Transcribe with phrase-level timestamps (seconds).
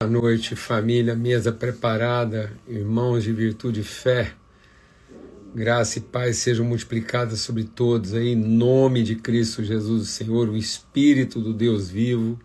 [0.00, 4.32] Boa noite, família, mesa preparada, irmãos de virtude e fé.
[5.52, 10.48] Graça e paz sejam multiplicadas sobre todos aí, em nome de Cristo Jesus, o Senhor,
[10.48, 12.38] o Espírito do Deus vivo,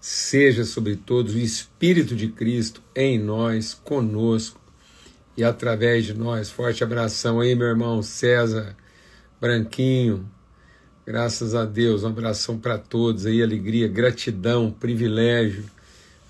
[0.00, 4.60] seja sobre todos, o Espírito de Cristo em nós, conosco
[5.36, 6.50] e através de nós.
[6.50, 8.76] Forte abração aí, meu irmão César
[9.40, 10.24] Branquinho.
[11.04, 15.74] Graças a Deus, um abração para todos aí, alegria, gratidão, privilégio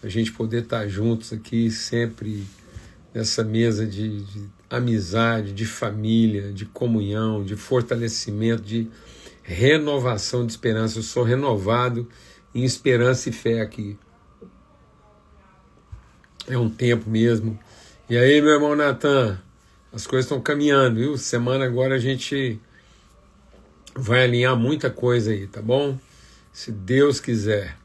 [0.07, 2.47] a gente poder estar juntos aqui sempre
[3.13, 8.89] nessa mesa de, de amizade, de família, de comunhão, de fortalecimento, de
[9.43, 11.01] renovação de esperança.
[11.01, 12.09] Eu sou renovado
[12.55, 13.99] em esperança e fé aqui.
[16.47, 17.59] É um tempo mesmo.
[18.09, 19.43] E aí, meu irmão Natan,
[19.93, 21.19] as coisas estão caminhando, viu?
[21.19, 22.61] Semana agora a gente
[23.93, 25.99] vai alinhar muita coisa aí, tá bom?
[26.53, 27.77] Se Deus quiser,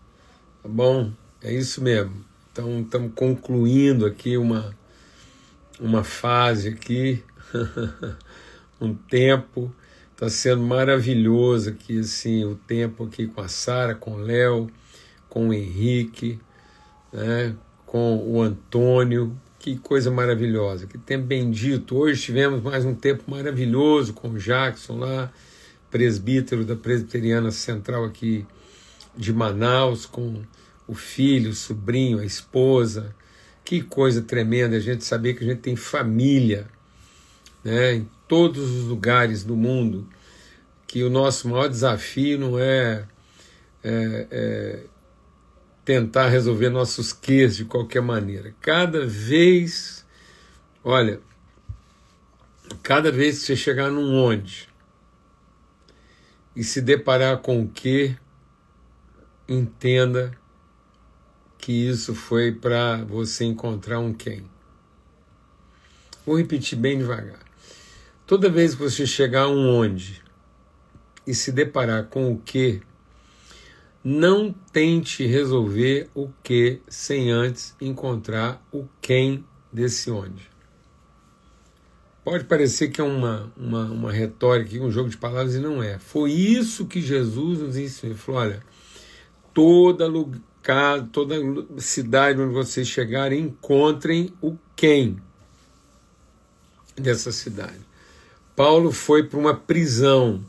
[0.61, 1.11] tá bom?
[1.43, 2.23] É isso mesmo.
[2.51, 4.75] Então estamos concluindo aqui uma,
[5.79, 7.23] uma fase aqui,
[8.79, 9.73] um tempo.
[10.13, 14.69] Está sendo maravilhoso aqui, assim, o tempo aqui com a Sara, com o Léo,
[15.27, 16.39] com o Henrique,
[17.11, 17.55] né,
[17.87, 19.35] com o Antônio.
[19.57, 21.97] Que coisa maravilhosa, que tempo bendito.
[21.97, 25.31] Hoje tivemos mais um tempo maravilhoso com o Jackson lá,
[25.89, 28.45] presbítero da Presbiteriana Central aqui
[29.17, 30.41] de Manaus, com
[30.91, 33.15] o filho, o sobrinho, a esposa.
[33.63, 36.67] Que coisa tremenda a gente saber que a gente tem família
[37.63, 40.05] né, em todos os lugares do mundo,
[40.85, 43.07] que o nosso maior desafio não é,
[43.81, 44.83] é, é
[45.85, 48.53] tentar resolver nossos quês de qualquer maneira.
[48.59, 50.05] Cada vez,
[50.83, 51.21] olha,
[52.83, 54.67] cada vez que você chegar num onde
[56.53, 58.17] e se deparar com o que,
[59.47, 60.40] entenda
[61.61, 64.43] que isso foi para você encontrar um quem.
[66.25, 67.39] Vou repetir bem devagar.
[68.25, 70.21] Toda vez que você chegar a um onde
[71.25, 72.81] e se deparar com o que,
[74.03, 80.49] não tente resolver o que sem antes encontrar o quem desse onde.
[82.23, 85.99] Pode parecer que é uma, uma, uma retórica, um jogo de palavras, e não é.
[85.99, 88.13] Foi isso que Jesus nos ensinou.
[88.13, 88.63] Ele falou: olha,
[89.53, 90.07] toda,
[90.61, 91.35] casa, toda
[91.77, 95.17] cidade onde vocês chegarem, encontrem o quem
[96.95, 97.79] dessa cidade.
[98.55, 100.43] Paulo foi para uma prisão,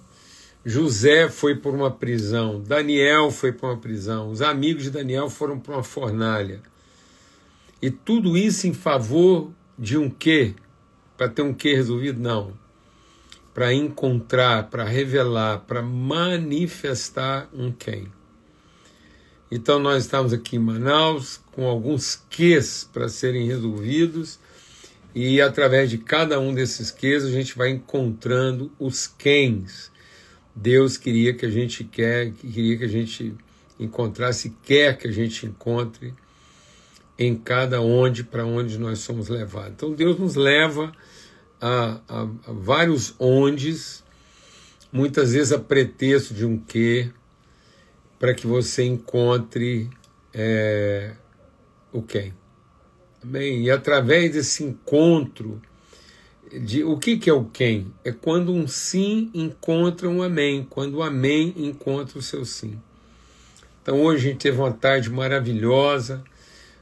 [0.65, 5.59] José foi para uma prisão, Daniel foi para uma prisão, os amigos de Daniel foram
[5.59, 6.61] para uma fornalha.
[7.81, 10.55] E tudo isso em favor de um quê?
[11.17, 12.21] Para ter um quê resolvido?
[12.21, 12.53] Não.
[13.53, 18.09] Para encontrar, para revelar, para manifestar um quem.
[19.55, 24.39] Então, nós estamos aqui em Manaus com alguns Qs para serem resolvidos,
[25.15, 29.93] e através de cada um desses Qs a gente vai encontrando os quens.
[30.57, 33.35] Deus queria que a gente quer, queria que a gente
[33.79, 36.15] encontrasse, quer que a gente encontre
[37.19, 39.73] em cada onde para onde nós somos levados.
[39.73, 40.95] Então Deus nos leva
[41.61, 44.03] a, a, a vários ondes,
[44.91, 47.11] muitas vezes a pretexto de um quê,
[48.23, 49.91] para que você encontre
[50.33, 51.11] é,
[51.93, 52.33] o quem.
[53.21, 53.65] Amém?
[53.65, 55.61] E através desse encontro,
[56.53, 57.93] de, o que, que é o quem?
[58.05, 62.79] É quando um sim encontra um amém, quando o amém encontra o seu sim.
[63.83, 66.23] Então hoje a gente teve uma tarde maravilhosa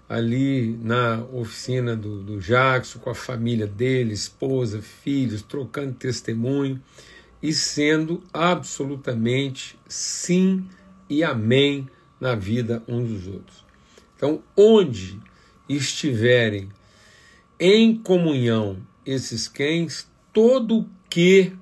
[0.07, 6.79] ali na oficina do, do Jackson, com a família dele, esposa, filhos, trocando testemunho
[7.43, 10.69] e sendo absolutamente sim
[11.11, 11.89] e amém
[12.21, 13.65] na vida uns dos outros.
[14.17, 15.19] Então, onde
[15.69, 16.69] estiverem
[17.59, 21.53] em comunhão esses quens, todo o que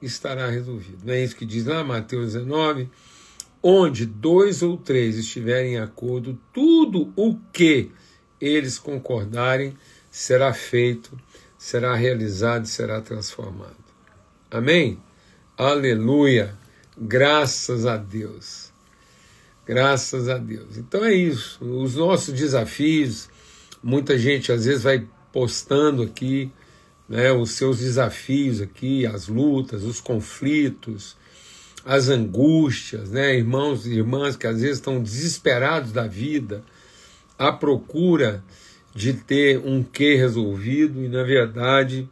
[0.00, 1.04] estará resolvido.
[1.04, 2.88] Não é isso que diz lá Mateus 19?
[3.62, 7.90] Onde dois ou três estiverem em acordo, tudo o que
[8.40, 9.74] eles concordarem
[10.10, 11.18] será feito,
[11.56, 13.76] será realizado e será transformado.
[14.50, 15.00] Amém?
[15.56, 16.54] Aleluia!
[16.96, 18.63] Graças a Deus.
[19.66, 20.76] Graças a Deus.
[20.76, 21.64] Então é isso.
[21.64, 23.28] Os nossos desafios,
[23.82, 26.50] muita gente às vezes vai postando aqui
[27.08, 31.16] né, os seus desafios aqui, as lutas, os conflitos,
[31.84, 36.62] as angústias, né, irmãos e irmãs que às vezes estão desesperados da vida,
[37.38, 38.42] à procura
[38.94, 42.08] de ter um que resolvido e na verdade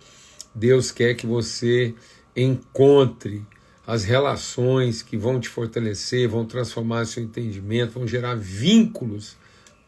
[0.54, 1.94] Deus quer que você
[2.36, 3.46] encontre
[3.86, 9.36] as relações que vão te fortalecer, vão transformar seu entendimento, vão gerar vínculos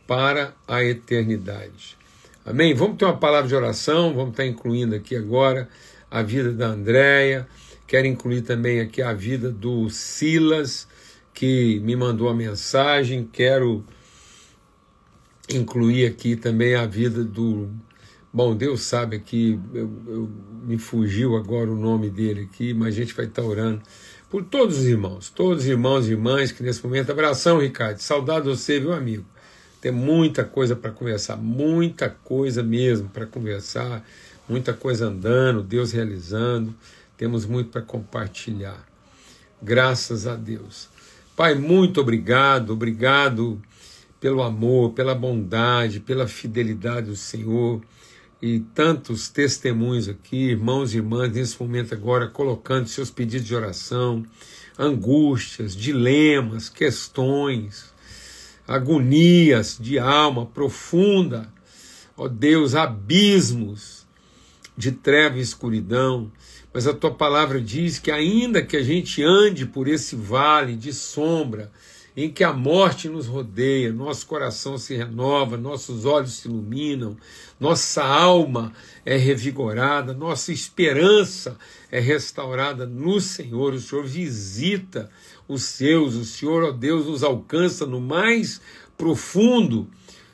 [0.06, 1.96] para a eternidade.
[2.44, 2.74] Amém?
[2.74, 5.68] Vamos ter uma palavra de oração, vamos estar incluindo aqui agora
[6.10, 7.48] a vida da Andréia,
[7.86, 10.86] quero incluir também aqui a vida do Silas,
[11.32, 13.84] que me mandou a mensagem, quero
[15.48, 17.70] incluir aqui também a vida do.
[18.34, 20.30] Bom, Deus sabe que eu, eu,
[20.64, 23.80] me fugiu agora o nome dele aqui, mas a gente vai estar orando
[24.28, 27.12] por todos os irmãos, todos os irmãos e irmãs que nesse momento.
[27.12, 27.98] Abração, Ricardo.
[27.98, 29.24] Saudade de você, viu, amigo?
[29.80, 34.04] Tem muita coisa para conversar, muita coisa mesmo para conversar,
[34.48, 36.74] muita coisa andando, Deus realizando.
[37.16, 38.84] Temos muito para compartilhar.
[39.62, 40.88] Graças a Deus.
[41.36, 43.62] Pai, muito obrigado, obrigado
[44.18, 47.80] pelo amor, pela bondade, pela fidelidade do Senhor
[48.46, 54.22] e tantos testemunhos aqui, irmãos e irmãs, nesse momento agora, colocando seus pedidos de oração,
[54.78, 57.94] angústias, dilemas, questões
[58.68, 61.50] agonias de alma profunda,
[62.18, 64.06] ó Deus, abismos
[64.76, 66.30] de treva e escuridão.
[66.70, 70.92] Mas a tua palavra diz que, ainda que a gente ande por esse vale de
[70.92, 71.72] sombra,
[72.16, 77.16] em que a morte nos rodeia, nosso coração se renova, nossos olhos se iluminam,
[77.58, 78.72] nossa alma
[79.04, 81.56] é revigorada, nossa esperança
[81.90, 83.74] é restaurada no Senhor.
[83.74, 85.10] O Senhor visita
[85.48, 88.60] os seus, o Senhor, ó Deus, nos alcança no mais
[88.96, 89.88] profundo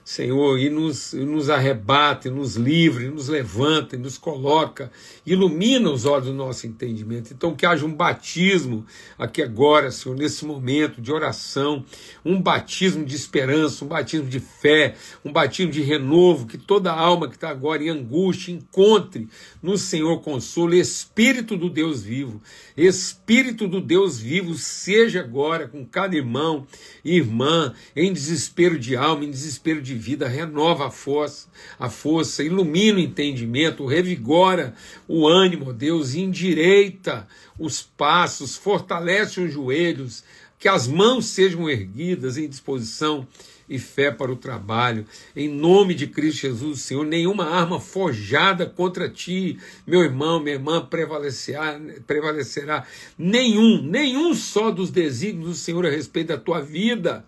[0.05, 4.91] Senhor, e nos, e nos arrebata, e nos livra, e nos levanta, e nos coloca,
[5.25, 7.33] ilumina os olhos do nosso entendimento.
[7.33, 8.85] Então, que haja um batismo
[9.19, 11.85] aqui agora, Senhor, nesse momento de oração,
[12.25, 17.29] um batismo de esperança, um batismo de fé, um batismo de renovo, que toda alma
[17.29, 19.29] que está agora em angústia encontre
[19.63, 22.41] no Senhor consolo, Espírito do Deus vivo,
[22.77, 26.67] Espírito do Deus vivo, seja agora com cada irmão
[27.05, 31.49] e irmã em desespero de alma, em desespero de vida, renova a força,
[31.79, 34.75] a força, ilumina o entendimento, revigora
[35.07, 37.27] o ânimo, Deus, endireita
[37.59, 40.25] os passos, fortalece os joelhos,
[40.59, 43.27] que as mãos sejam erguidas em disposição
[43.71, 45.07] e fé para o trabalho.
[45.35, 50.85] Em nome de Cristo Jesus, Senhor, nenhuma arma forjada contra ti, meu irmão, minha irmã,
[50.85, 52.85] prevalecerá, prevalecerá.
[53.17, 57.25] Nenhum, nenhum só dos desígnios do Senhor a respeito da tua vida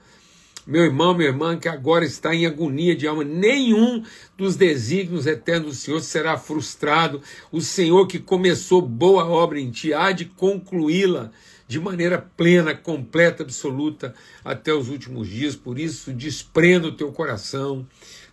[0.67, 4.05] meu irmão, minha irmã, que agora está em agonia de alma, nenhum
[4.37, 7.21] dos desígnios eternos do Senhor será frustrado.
[7.51, 11.33] O Senhor que começou boa obra em ti há de concluí-la
[11.67, 14.15] de maneira plena, completa, absoluta
[14.45, 15.57] até os últimos dias.
[15.57, 17.85] Por isso, desprenda o teu coração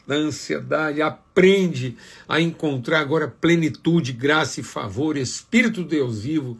[0.05, 1.95] da ansiedade, aprende
[2.27, 6.57] a encontrar agora plenitude, graça e favor, Espírito de Deus vivo,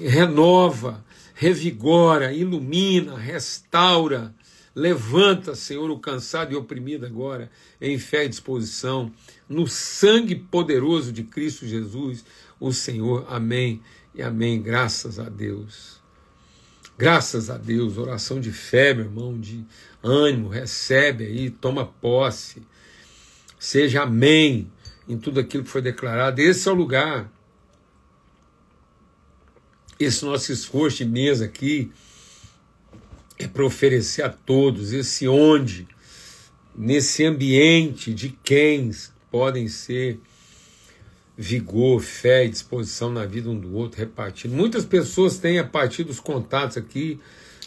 [0.00, 1.04] renova,
[1.34, 4.34] revigora, ilumina, restaura
[4.74, 7.50] Levanta, Senhor, o cansado e oprimido agora,
[7.80, 9.12] em fé e disposição,
[9.48, 12.24] no sangue poderoso de Cristo Jesus,
[12.58, 13.26] o Senhor.
[13.28, 13.82] Amém
[14.14, 14.62] e amém.
[14.62, 16.00] Graças a Deus.
[16.96, 17.98] Graças a Deus.
[17.98, 19.64] Oração de fé, meu irmão, de
[20.02, 20.48] ânimo.
[20.48, 22.62] Recebe aí, toma posse.
[23.58, 24.70] Seja amém
[25.08, 26.40] em tudo aquilo que foi declarado.
[26.40, 27.30] Esse é o lugar.
[29.98, 31.90] Esse nosso esforço mesa aqui
[33.44, 35.86] é para oferecer a todos esse onde,
[36.76, 38.90] nesse ambiente de quem
[39.30, 40.20] podem ser
[41.36, 44.54] vigor, fé e disposição na vida um do outro, repartindo.
[44.54, 47.18] Muitas pessoas têm, a partir dos contatos aqui,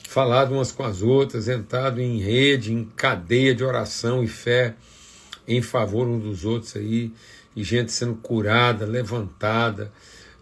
[0.07, 4.75] falado umas com as outras, entrado em rede, em cadeia de oração e fé
[5.48, 7.12] em favor uns dos outros aí,
[7.55, 9.91] e gente sendo curada, levantada.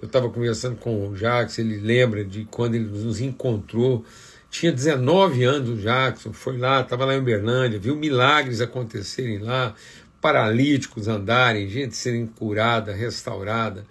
[0.02, 4.04] Eu estava conversando com o Jacques, ele lembra de quando ele nos encontrou
[4.52, 9.74] tinha 19 anos o Jackson, foi lá, estava lá em Uberlândia, viu milagres acontecerem lá,
[10.20, 13.86] paralíticos andarem, gente sendo curada, restaurada,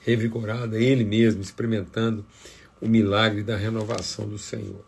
[0.00, 2.24] revigorada, ele mesmo experimentando
[2.80, 4.82] o milagre da renovação do Senhor.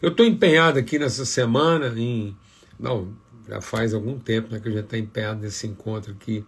[0.00, 2.34] Eu estou empenhado aqui nessa semana em.
[2.80, 3.14] Não,
[3.46, 6.42] já faz algum tempo né, que a gente está empenhado nesse encontro aqui,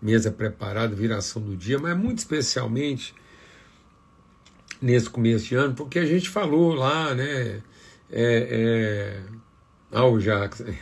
[0.00, 3.14] mesa preparada, viração do dia, mas muito especialmente
[4.80, 7.62] nesse começo de ano, porque a gente falou lá, né?
[8.10, 9.20] É,
[9.92, 10.00] é...
[10.00, 10.64] O Jackson.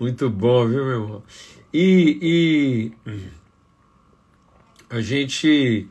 [0.00, 1.22] Muito bom, viu, meu irmão?
[1.72, 3.32] E, e
[4.90, 5.88] a gente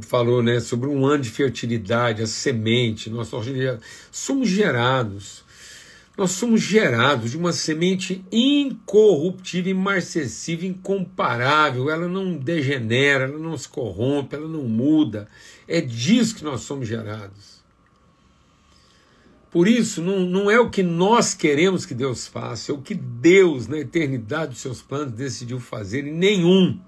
[0.00, 3.30] falou né, sobre um ano de fertilidade, a semente, nós
[4.10, 5.44] somos gerados
[6.18, 11.88] nós somos gerados de uma semente incorruptível, imarcessível, incomparável.
[11.88, 15.28] Ela não degenera, ela não se corrompe, ela não muda.
[15.68, 17.62] É disso que nós somos gerados.
[19.48, 22.94] Por isso, não, não é o que nós queremos que Deus faça, é o que
[22.94, 26.78] Deus, na eternidade dos seus planos, decidiu fazer, e nenhum,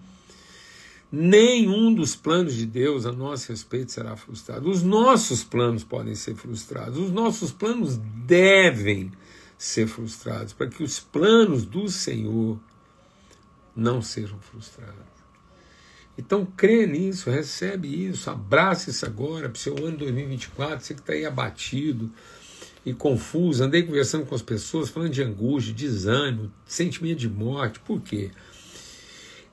[1.10, 4.68] nenhum dos planos de Deus a nosso respeito será frustrado.
[4.68, 7.96] Os nossos planos podem ser frustrados, os nossos planos
[8.26, 9.12] devem
[9.60, 12.58] ser frustrados, para que os planos do Senhor
[13.76, 14.94] não sejam frustrados.
[16.16, 21.00] Então crê nisso, recebe isso, abraça isso agora para o seu ano 2024, você que
[21.00, 22.10] está aí abatido
[22.86, 28.00] e confuso, andei conversando com as pessoas, falando de angústia, desânimo, sentimento de morte, por
[28.00, 28.30] quê?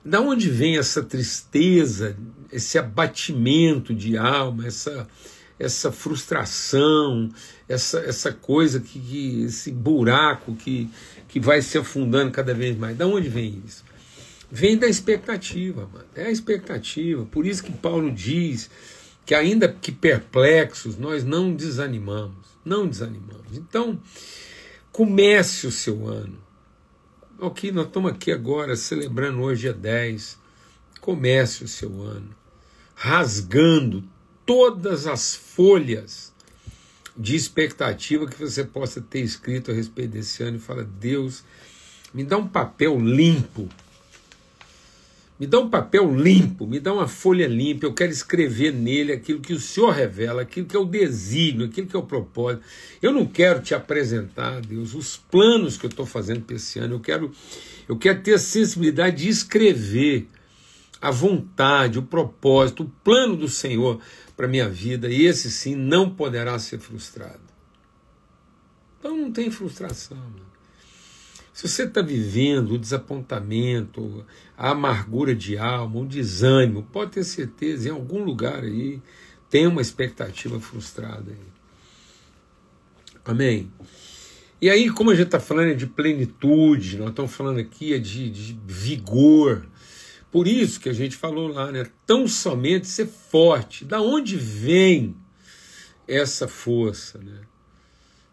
[0.02, 2.16] Da onde vem essa tristeza,
[2.50, 5.06] esse abatimento de alma, essa,
[5.58, 7.28] essa frustração,
[7.68, 10.88] essa, essa coisa que, que esse buraco que,
[11.28, 12.96] que vai se afundando cada vez mais?
[12.96, 13.84] Da onde vem isso?
[14.50, 16.06] vem da expectativa, mano.
[16.14, 17.24] É a expectativa.
[17.26, 18.70] Por isso que Paulo diz
[19.24, 23.56] que ainda que perplexos, nós não desanimamos, não desanimamos.
[23.56, 24.00] Então,
[24.90, 26.38] comece o seu ano.
[27.38, 30.38] Ok, nós estamos aqui agora celebrando hoje dia 10.
[31.00, 32.36] Comece o seu ano
[33.00, 34.02] rasgando
[34.48, 36.32] todas as folhas
[37.14, 41.44] de expectativa que você possa ter escrito a respeito desse ano e fala: Deus,
[42.14, 43.68] me dá um papel limpo
[45.38, 49.38] me dá um papel limpo, me dá uma folha limpa, eu quero escrever nele aquilo
[49.38, 52.64] que o Senhor revela, aquilo que é o desígnio, aquilo que é o propósito.
[53.00, 56.96] Eu não quero te apresentar, Deus, os planos que eu estou fazendo para esse ano.
[56.96, 57.30] Eu quero,
[57.88, 60.26] eu quero ter a sensibilidade de escrever
[61.00, 64.00] a vontade, o propósito, o plano do Senhor
[64.38, 67.40] para minha vida, e esse sim não poderá ser frustrado.
[68.96, 70.16] Então não tem frustração.
[70.16, 70.46] Mano.
[71.52, 74.24] Se você está vivendo o desapontamento,
[74.56, 79.02] a amargura de alma, o desânimo, pode ter certeza, em algum lugar aí
[79.50, 81.32] tem uma expectativa frustrada.
[81.32, 81.52] Aí.
[83.24, 83.72] Amém?
[84.62, 88.56] E aí, como a gente está falando de plenitude, nós estamos falando aqui de, de
[88.64, 89.66] vigor.
[90.30, 91.86] Por isso que a gente falou lá, né?
[92.06, 93.84] Tão somente ser forte.
[93.84, 95.16] Da onde vem
[96.06, 97.40] essa força, né?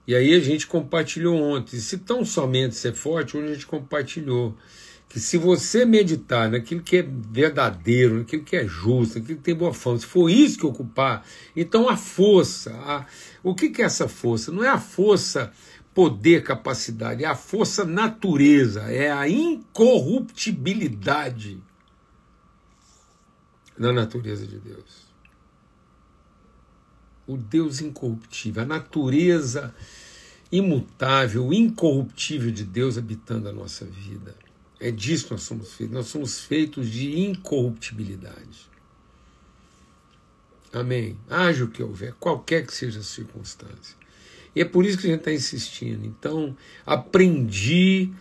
[0.07, 1.79] E aí a gente compartilhou ontem.
[1.79, 4.55] Se tão somente ser forte, onde a gente compartilhou
[5.07, 9.55] que se você meditar naquilo que é verdadeiro, naquilo que é justo, naquilo que tem
[9.55, 11.25] boa fama, se for isso que ocupar,
[11.55, 13.05] então a força, a,
[13.41, 14.51] o que, que é essa força?
[14.51, 15.53] Não é a força
[15.93, 21.63] poder, capacidade, é a força natureza, é a incorruptibilidade
[23.77, 25.05] na natureza de Deus
[27.27, 29.73] o Deus incorruptível, a natureza
[30.51, 34.35] imutável, incorruptível de Deus habitando a nossa vida.
[34.79, 35.95] É disso que nós somos feitos.
[35.95, 38.69] Nós somos feitos de incorruptibilidade.
[40.71, 41.17] Amém.
[41.29, 43.95] Haja o que houver, qualquer que seja a circunstância.
[44.55, 46.05] E é por isso que a gente está insistindo.
[46.05, 46.55] Então,
[46.85, 48.11] aprendi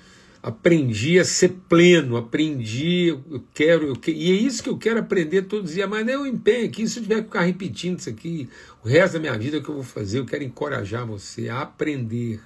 [0.44, 5.44] aprendi a ser pleno, aprendi, eu quero, eu e é isso que eu quero aprender
[5.44, 8.50] todos os dias, mas eu empenho aqui, se eu tiver que ficar repetindo isso aqui,
[8.84, 10.18] o resto da minha vida, é o que eu vou fazer?
[10.18, 12.42] Eu quero encorajar você a aprender.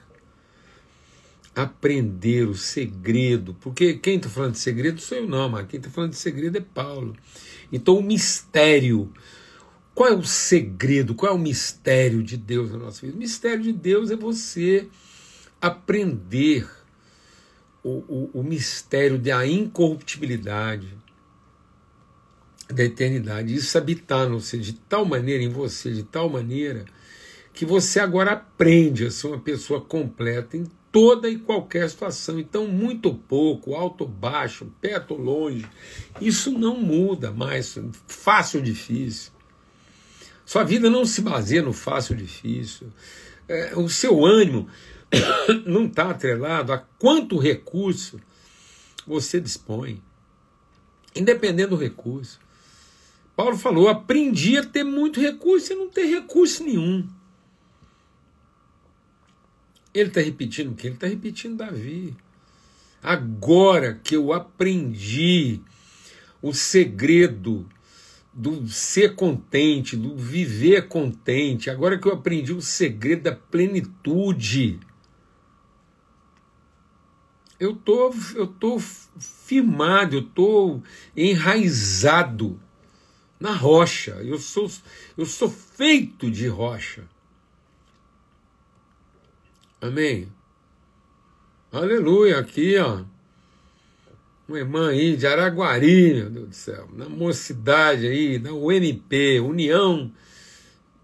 [1.56, 5.90] Aprender o segredo, porque quem está falando de segredo sou eu não, mas quem está
[5.90, 7.16] falando de segredo é Paulo.
[7.72, 9.12] Então o mistério,
[9.92, 13.16] qual é o segredo, qual é o mistério de Deus na nossa vida?
[13.16, 14.86] O mistério de Deus é você
[15.60, 16.77] aprender
[17.88, 20.96] o, o, o mistério da incorruptibilidade,
[22.68, 23.54] da eternidade.
[23.54, 26.84] Isso habitar no você de tal maneira em você, de tal maneira,
[27.52, 32.38] que você agora aprende a ser uma pessoa completa em toda e qualquer situação.
[32.38, 35.66] Então, muito pouco, alto ou baixo, perto ou longe,
[36.20, 39.32] isso não muda mais, fácil ou difícil.
[40.44, 42.88] Sua vida não se baseia no fácil ou difícil.
[43.48, 44.68] É, o seu ânimo
[45.66, 48.20] não está atrelado a quanto recurso
[49.06, 50.02] você dispõe,
[51.14, 52.38] independendo do recurso.
[53.34, 57.08] Paulo falou: aprendi a ter muito recurso e não ter recurso nenhum.
[59.94, 60.86] Ele está repetindo o que?
[60.86, 62.16] Ele está repetindo Davi.
[63.02, 65.60] Agora que eu aprendi
[66.42, 67.68] o segredo
[68.34, 74.78] do ser contente, do viver contente, agora que eu aprendi o segredo da plenitude,
[77.58, 80.80] eu tô, eu tô firmado, eu tô
[81.16, 82.60] enraizado
[83.40, 84.12] na rocha.
[84.22, 84.70] Eu sou,
[85.16, 87.04] eu sou feito de rocha.
[89.80, 90.28] Amém.
[91.70, 93.04] Aleluia, aqui, ó.
[94.48, 100.10] Uma irmã aí de Araguari, meu Deus do céu, na mocidade aí, na UNP, União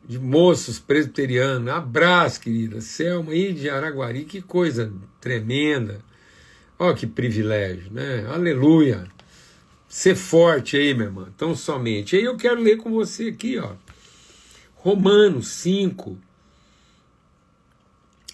[0.07, 1.69] de moços presbiterianos.
[1.69, 2.81] Abraço, querida.
[2.81, 6.01] Selma aí de Araguari, que coisa tremenda.
[6.79, 8.27] Ó, que privilégio, né?
[8.29, 9.07] Aleluia.
[9.89, 11.29] Ser forte aí, minha irmã.
[11.35, 12.17] Então, somente.
[12.17, 13.73] Aí eu quero ler com você aqui, ó.
[14.75, 16.19] Romanos 5,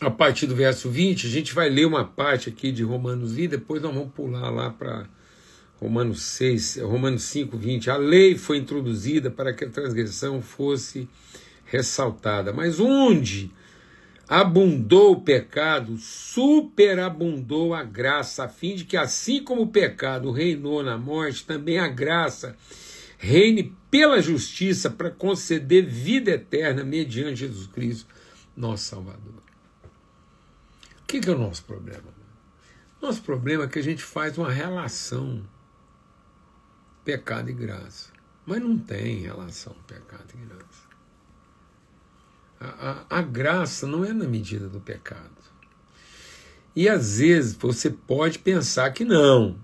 [0.00, 3.46] a partir do verso 20, a gente vai ler uma parte aqui de Romanos e
[3.46, 5.06] depois nós vamos pular lá para
[5.78, 7.90] Romanos 6, Romanos 5, 20.
[7.90, 11.08] A lei foi introduzida para que a transgressão fosse
[11.66, 12.52] ressaltada.
[12.52, 13.50] Mas onde
[14.30, 20.84] abundou o pecado, superabundou a graça, a fim de que, assim como o pecado reinou
[20.84, 22.56] na morte, também a graça
[23.18, 28.14] reine pela justiça para conceder vida eterna mediante Jesus Cristo,
[28.56, 29.42] nosso Salvador.
[31.02, 32.14] O que, é o nosso problema?
[33.02, 35.42] Nosso problema é que a gente faz uma relação
[37.04, 38.12] pecado e graça.
[38.46, 40.89] Mas não tem relação pecado e graça.
[42.60, 45.30] A, a, graça não é na medida do pecado.
[46.76, 49.58] E às vezes você pode pensar que não,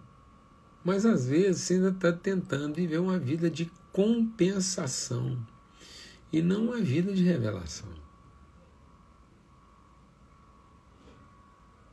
[0.82, 5.38] mas às vezes você ainda está tentando viver uma vida de compensação
[6.32, 7.88] e não uma vida de revelação.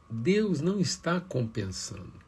[0.09, 2.22] Deus não está compensando.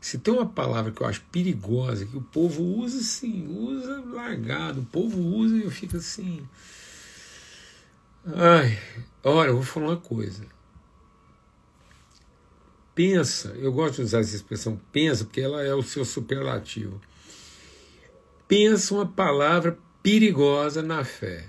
[0.00, 4.80] Se tem uma palavra que eu acho perigosa, que o povo usa sim, usa largado,
[4.80, 6.46] o povo usa e eu fico assim.
[8.26, 8.78] Ai,
[9.24, 10.44] olha, eu vou falar uma coisa
[12.98, 17.00] pensa, eu gosto de usar essa expressão pensa, porque ela é o seu superlativo.
[18.48, 21.46] Pensa uma palavra perigosa na fé.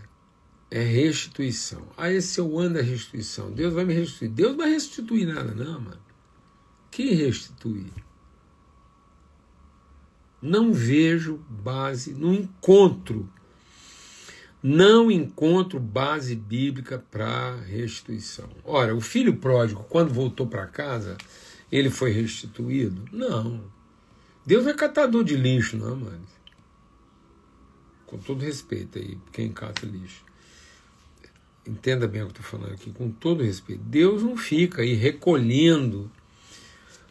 [0.70, 1.88] É restituição.
[1.98, 3.50] Ah, esse é o ano da restituição.
[3.50, 4.30] Deus vai me restituir.
[4.30, 6.00] Deus não vai restituir nada, não, mano.
[6.92, 7.92] Que restituir?
[10.42, 13.30] Não vejo base, não encontro
[14.62, 18.50] não encontro base bíblica para restituição.
[18.64, 21.18] Ora, o filho pródigo, quando voltou para casa,
[21.72, 23.06] ele foi restituído?
[23.12, 23.64] Não.
[24.46, 26.28] Deus é catador de lixo, não, mano.
[28.06, 30.26] Com todo respeito aí, quem cata lixo.
[31.66, 33.84] Entenda bem o que eu estou falando aqui, com todo respeito.
[33.84, 36.12] Deus não fica aí recolhendo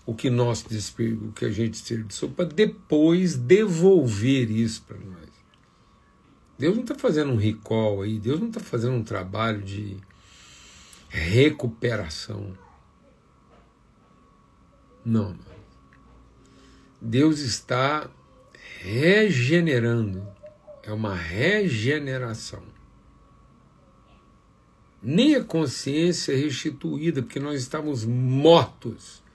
[0.08, 0.64] o que nós
[0.98, 5.28] o que a gente desperdiçou para depois devolver isso para nós.
[6.58, 9.98] Deus não está fazendo um recall aí, Deus não está fazendo um trabalho de
[11.10, 12.56] recuperação.
[15.04, 15.36] Não.
[17.02, 18.08] Deus está
[18.80, 20.26] regenerando.
[20.84, 22.62] É uma regeneração.
[25.02, 29.27] Nem a consciência é restituída, porque nós estamos mortos.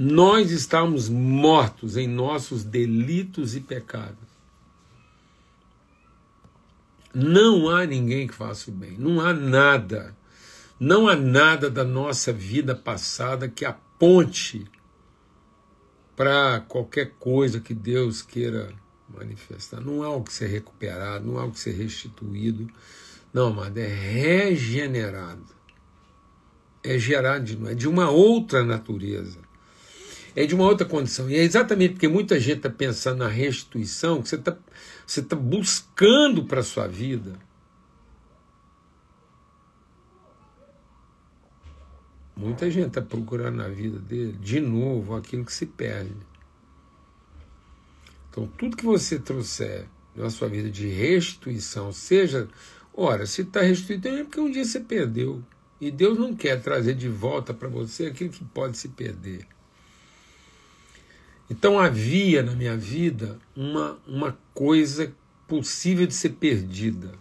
[0.00, 4.28] Nós estamos mortos em nossos delitos e pecados.
[7.12, 10.16] Não há ninguém que faça o bem, não há nada,
[10.78, 14.70] não há nada da nossa vida passada que aponte
[16.14, 18.72] para qualquer coisa que Deus queira
[19.08, 19.80] manifestar.
[19.80, 22.70] Não há algo que ser recuperado, não há algo que ser restituído.
[23.34, 25.58] Não, amado, é regenerado.
[26.84, 29.47] É gerado de novo, é de uma outra natureza.
[30.38, 31.28] É de uma outra condição.
[31.28, 34.56] E é exatamente porque muita gente está pensando na restituição que você está
[35.04, 37.32] você está buscando para a sua vida.
[42.36, 46.14] Muita gente está procurando na vida dele, de novo, aquilo que se perde.
[48.30, 52.46] Então, tudo que você trouxer na sua vida de restituição, seja,
[52.94, 55.42] ora, se está restituído, é porque um dia você perdeu.
[55.80, 59.44] E Deus não quer trazer de volta para você aquilo que pode se perder.
[61.50, 65.12] Então havia na minha vida uma, uma coisa
[65.46, 67.12] possível de ser perdida.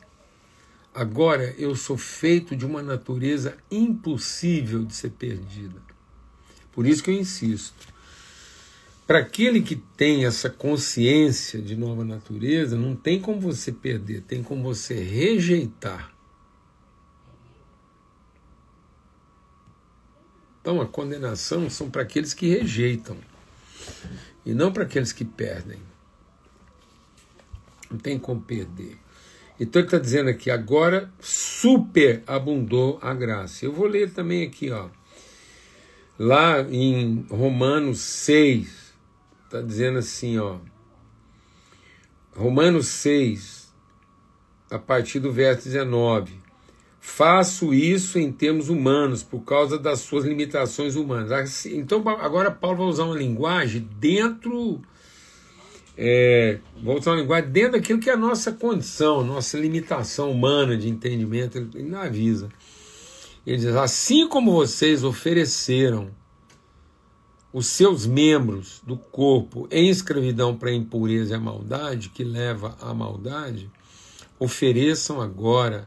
[0.94, 5.82] Agora eu sou feito de uma natureza impossível de ser perdida.
[6.74, 7.88] Por isso que eu insisto.
[9.06, 14.44] Para aquele que tem essa consciência de nova natureza, não tem como você perder, tem
[14.44, 16.14] como você rejeitar.
[20.60, 23.16] Então a condenação são para aqueles que rejeitam
[24.46, 25.80] e não para aqueles que perdem.
[27.90, 28.98] Não tem como perder.
[29.60, 33.66] Então ele está dizendo aqui, agora superabundou a graça.
[33.66, 34.90] Eu vou ler também aqui, ó.
[36.20, 38.94] Lá em Romanos 6,
[39.46, 40.60] está dizendo assim, ó.
[42.36, 43.74] Romanos 6,
[44.70, 46.47] a partir do verso 19.
[47.10, 51.66] Faço isso em termos humanos, por causa das suas limitações humanas.
[51.66, 54.82] Então, agora Paulo vai usar uma linguagem dentro
[55.98, 60.78] é, vou usar uma linguagem dentro daquilo que é a nossa condição, nossa limitação humana
[60.78, 62.50] de entendimento, ele, ele não avisa.
[63.48, 66.12] Ele diz: assim como vocês ofereceram
[67.54, 72.76] os seus membros do corpo em escravidão para a impureza e a maldade, que leva
[72.82, 73.72] à maldade,
[74.38, 75.86] ofereçam agora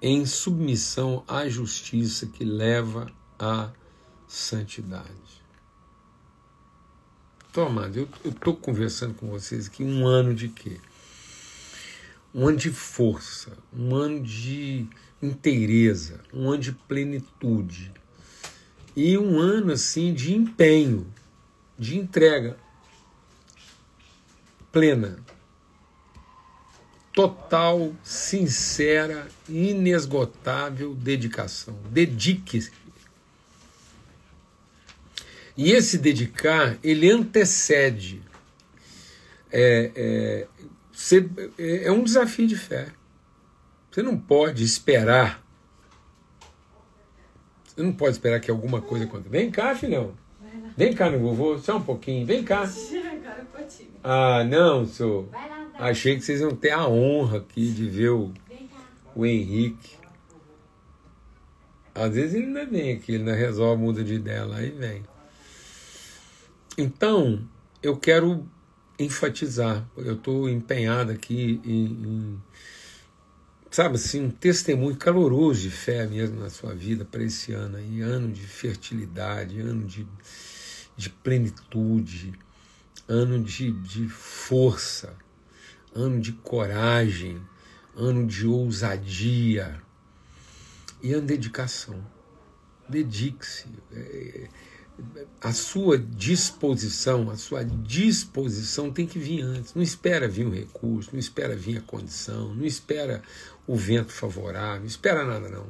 [0.00, 3.70] em submissão à justiça que leva à
[4.26, 5.40] santidade.
[7.52, 10.80] Toma, eu estou conversando com vocês aqui um ano de quê?
[12.32, 14.86] Um ano de força, um ano de
[15.20, 17.92] inteireza, um ano de plenitude
[18.94, 21.12] e um ano assim de empenho,
[21.76, 22.56] de entrega
[24.70, 25.18] plena,
[27.20, 31.76] total, sincera, inesgotável dedicação.
[31.90, 32.72] Dedique-se
[35.54, 38.22] e esse dedicar, ele antecede.
[39.52, 40.46] É, é,
[41.58, 42.88] é, é um desafio de fé.
[43.90, 45.44] Você não pode esperar.
[47.64, 49.28] Você não pode esperar que alguma coisa aconteça.
[49.28, 50.14] Vem cá, filhão.
[50.74, 52.24] Vem cá, meu vovô, só um pouquinho.
[52.24, 52.66] Vem cá.
[54.02, 55.28] Ah, não, senhor.
[55.80, 58.34] Achei que vocês iam ter a honra aqui de ver o,
[59.16, 59.96] o Henrique.
[61.94, 65.02] Às vezes ele não vem aqui, ele não resolve, muda de ideia lá e vem.
[66.76, 67.48] Então,
[67.82, 68.46] eu quero
[68.98, 72.42] enfatizar, eu estou empenhado aqui em, em,
[73.70, 78.02] sabe assim, um testemunho caloroso de fé mesmo na sua vida para esse ano aí,
[78.02, 80.06] ano de fertilidade, ano de,
[80.94, 82.34] de plenitude,
[83.08, 85.16] ano de, de força,
[85.94, 87.40] ano de coragem,
[87.96, 89.80] ano de ousadia
[91.02, 92.04] e de dedicação.
[92.88, 93.68] Dedique-se.
[93.92, 94.48] É,
[95.40, 99.74] a sua disposição, a sua disposição tem que vir antes.
[99.74, 103.22] Não espera vir o recurso, não espera vir a condição, não espera
[103.66, 105.68] o vento favorável, não espera nada não.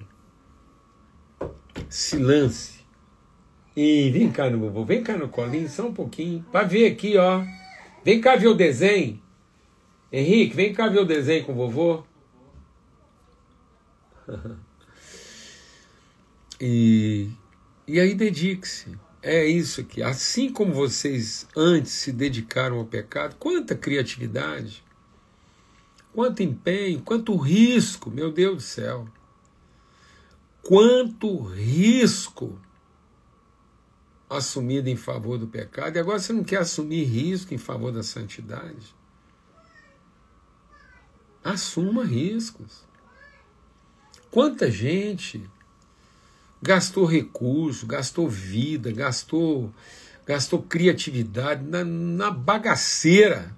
[1.88, 2.80] Se lance.
[3.76, 7.16] E vem cá no vovô, vem cá no colinho, só um pouquinho, para ver aqui,
[7.16, 7.44] ó.
[8.04, 9.22] Vem cá ver o desenho.
[10.12, 12.02] Henrique, vem cá ver o desenho com o vovô.
[16.60, 17.30] e,
[17.86, 20.02] e aí dedique-se é isso aqui.
[20.02, 24.82] Assim como vocês antes se dedicaram ao pecado, quanta criatividade,
[26.12, 29.08] quanto empenho, quanto risco, meu Deus do céu.
[30.62, 32.58] Quanto risco
[34.28, 35.96] assumido em favor do pecado.
[35.96, 38.94] E agora você não quer assumir risco em favor da santidade?
[41.42, 42.85] Assuma riscos.
[44.31, 45.42] Quanta gente
[46.62, 49.72] gastou recurso, gastou vida, gastou,
[50.26, 53.57] gastou criatividade na, na bagaceira,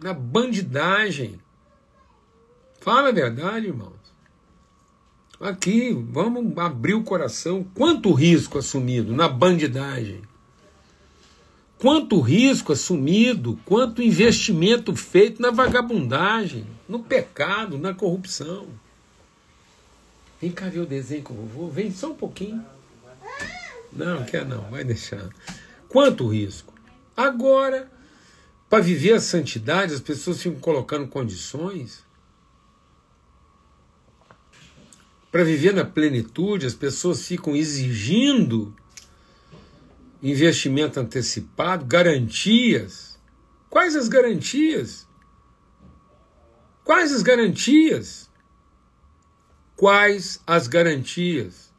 [0.00, 1.38] na bandidagem.
[2.80, 4.00] Fala a verdade, irmãos.
[5.38, 7.64] Aqui, vamos abrir o coração.
[7.74, 10.22] Quanto risco assumido na bandidagem?
[11.80, 18.68] Quanto risco assumido, quanto investimento feito na vagabundagem, no pecado, na corrupção.
[20.42, 21.68] Vem cá ver o desenho com o vovô.
[21.68, 22.62] Vem só um pouquinho.
[23.90, 25.30] Não, quer não, vai deixar.
[25.88, 26.74] Quanto risco?
[27.16, 27.90] Agora,
[28.68, 32.04] para viver a santidade, as pessoas ficam colocando condições.
[35.32, 38.76] Para viver na plenitude, as pessoas ficam exigindo
[40.22, 43.18] investimento antecipado, garantias.
[43.68, 45.06] Quais as garantias?
[46.84, 48.30] Quais as garantias?
[49.80, 51.72] quais as garantias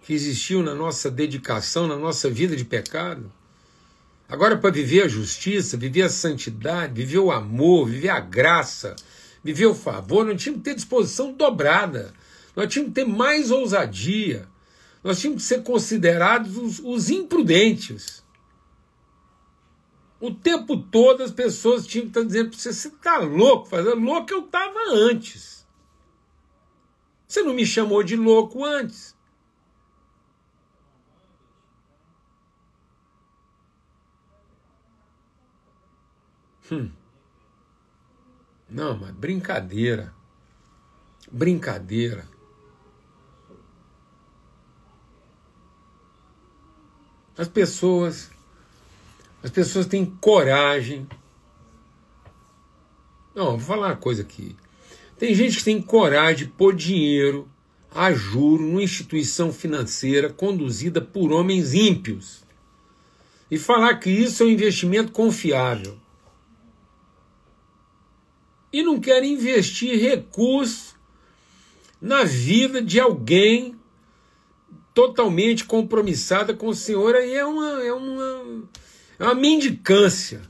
[0.00, 3.30] que existiam na nossa dedicação, na nossa vida de pecado.
[4.26, 8.96] Agora, para viver a justiça, viver a santidade, viver o amor, viver a graça,
[9.44, 12.14] viver o favor, nós tínhamos que ter disposição dobrada,
[12.56, 14.48] nós tínhamos que ter mais ousadia,
[15.02, 18.22] nós tínhamos que ser considerados os, os imprudentes.
[20.20, 23.68] O tempo todo as pessoas tinham que estar dizendo para você: você está louco?
[23.68, 25.66] Fazendo louco eu estava antes.
[27.26, 29.16] Você não me chamou de louco antes.
[36.70, 36.90] Hum.
[38.68, 40.14] Não, mas brincadeira.
[41.30, 42.31] Brincadeira.
[47.36, 48.30] As pessoas
[49.42, 51.06] as pessoas têm coragem.
[53.34, 54.54] Não, vou falar uma coisa aqui.
[55.18, 57.48] Tem gente que tem coragem de pôr dinheiro
[57.94, 62.42] a juro numa instituição financeira conduzida por homens ímpios.
[63.50, 65.98] e falar que isso é um investimento confiável.
[68.72, 70.96] E não quer investir recurso
[72.00, 73.78] na vida de alguém
[74.94, 78.68] totalmente compromissada com o Senhor, aí é uma, é uma,
[79.18, 80.42] é uma mendicância.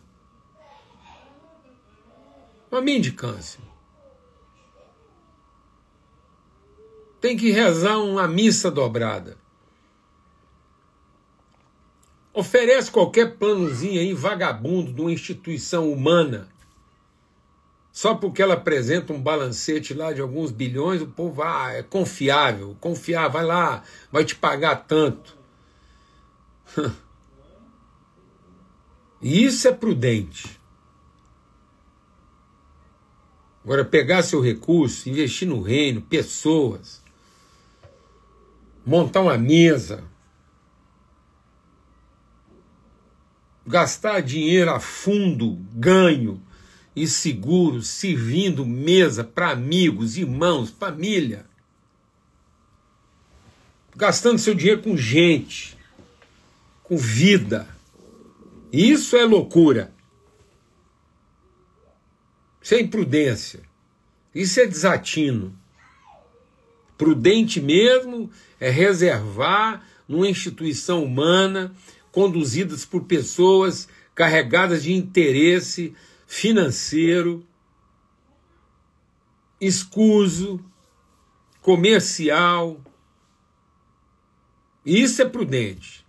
[2.70, 3.60] Uma mendicância.
[7.20, 9.36] Tem que rezar uma missa dobrada.
[12.34, 16.48] Oferece qualquer planozinho aí vagabundo de uma instituição humana.
[17.92, 22.74] Só porque ela apresenta um balancete lá de alguns bilhões, o povo ah, é confiável,
[22.80, 25.36] confiar, vai lá, vai te pagar tanto.
[29.20, 30.58] Isso é prudente.
[33.62, 37.02] Agora, pegar seu recurso, investir no reino, pessoas,
[38.84, 40.02] montar uma mesa,
[43.66, 46.42] gastar dinheiro a fundo, ganho
[46.94, 51.46] e seguro, servindo mesa para amigos, irmãos, família.
[53.96, 55.76] Gastando seu dinheiro com gente,
[56.82, 57.68] com vida.
[58.72, 59.92] Isso é loucura.
[62.62, 63.60] Isso é imprudência.
[64.34, 65.54] Isso é desatino.
[66.96, 71.74] Prudente mesmo é reservar numa instituição humana
[72.10, 75.94] conduzidas por pessoas carregadas de interesse
[76.32, 77.46] financeiro,
[79.60, 80.64] escuso,
[81.60, 82.80] comercial.
[84.84, 86.06] Isso é prudente.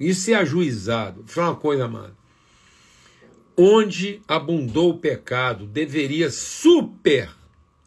[0.00, 1.20] Isso é ajuizado.
[1.20, 2.16] Vou falar uma coisa, amado.
[3.54, 7.30] Onde abundou o pecado, deveria super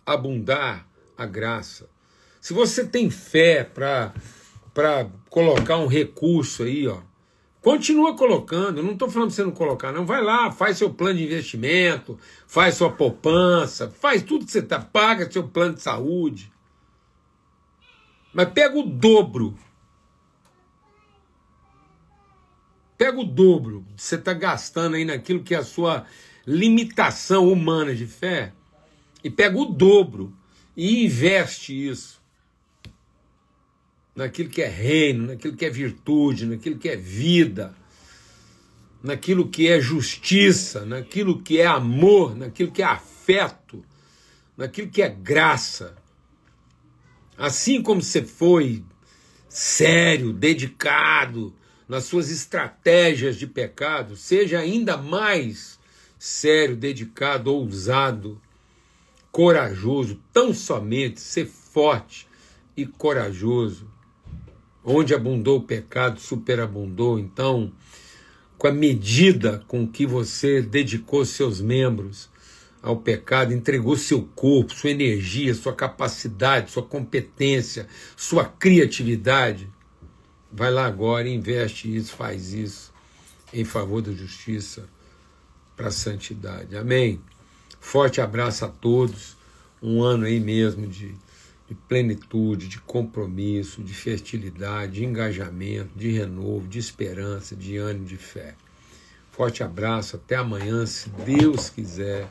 [0.05, 1.89] abundar a graça.
[2.39, 4.13] Se você tem fé para
[5.31, 7.01] colocar um recurso aí, ó,
[7.63, 10.05] Continua colocando, não estou falando para você não colocar, não.
[10.05, 14.81] Vai lá, faz seu plano de investimento, faz sua poupança, faz tudo que você está,
[14.81, 16.51] paga seu plano de saúde.
[18.33, 19.57] Mas pega o dobro.
[22.97, 26.05] Pega o dobro que você está gastando aí naquilo que é a sua
[26.45, 28.51] limitação humana de fé
[29.23, 30.35] e pega o dobro
[30.75, 32.21] e investe isso
[34.15, 37.75] naquilo que é reino, naquilo que é virtude, naquilo que é vida,
[39.01, 43.83] naquilo que é justiça, naquilo que é amor, naquilo que é afeto,
[44.55, 45.95] naquilo que é graça.
[47.37, 48.83] Assim como você foi
[49.49, 51.53] sério, dedicado
[51.89, 55.79] nas suas estratégias de pecado, seja ainda mais
[56.17, 58.41] sério, dedicado, ousado,
[59.31, 62.27] corajoso, tão somente ser forte
[62.77, 63.92] e corajoso
[64.83, 67.17] Onde abundou o pecado, superabundou.
[67.17, 67.71] Então,
[68.57, 72.29] com a medida com que você dedicou seus membros
[72.81, 79.69] ao pecado, entregou seu corpo, sua energia, sua capacidade, sua competência, sua criatividade,
[80.51, 82.91] vai lá agora investe isso, faz isso
[83.53, 84.87] em favor da justiça
[85.75, 86.75] para a santidade.
[86.75, 87.21] Amém.
[87.79, 89.35] Forte abraço a todos.
[89.81, 91.13] Um ano aí mesmo de
[91.67, 98.17] de plenitude, de compromisso, de fertilidade, de engajamento, de renovo, de esperança, de ânimo, de
[98.17, 98.55] fé.
[99.31, 102.27] Forte abraço, até amanhã, se Deus quiser.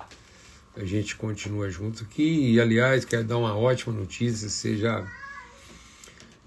[0.77, 2.53] A gente continua juntos aqui.
[2.53, 5.07] E, aliás, quero dar uma ótima notícia: seja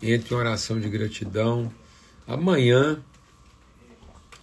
[0.01, 1.71] entre em oração de gratidão.
[2.27, 3.03] Amanhã,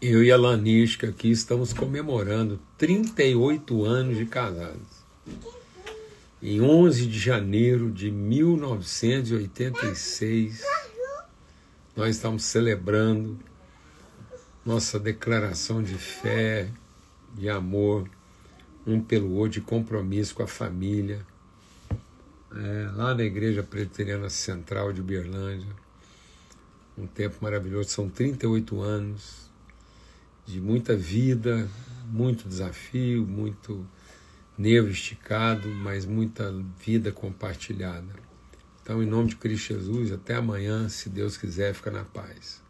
[0.01, 5.03] eu e a Lanisca aqui estamos comemorando 38 anos de casados
[6.43, 10.65] em 11 de janeiro de 1986,
[11.95, 13.39] nós estamos celebrando
[14.67, 16.69] nossa declaração de fé,
[17.35, 18.11] de amor,
[18.85, 21.25] um pelo outro, de compromisso com a família,
[22.51, 25.71] é, lá na Igreja Presbiteriana Central de Uberlândia.
[26.99, 29.49] Um tempo maravilhoso, são 38 anos
[30.45, 31.71] de muita vida,
[32.07, 33.87] muito desafio, muito
[34.57, 36.53] nervo esticado, mas muita
[36.85, 38.15] vida compartilhada.
[38.83, 42.61] Então, em nome de Cristo Jesus, até amanhã, se Deus quiser, fica na paz.